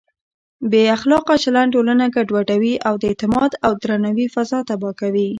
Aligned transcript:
بې 0.71 0.83
اخلاقه 0.95 1.33
چلند 1.43 1.69
ټولنه 1.75 2.05
ګډوډوي 2.15 2.75
او 2.87 2.93
د 3.01 3.03
اعتماد 3.11 3.51
او 3.65 3.71
درناوي 3.81 4.25
فضا 4.35 4.59
تباه 4.69 4.93
کوي. 5.01 5.27